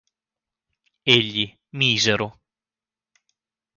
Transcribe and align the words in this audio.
Egli, 1.15 1.45
misero! 1.77 2.27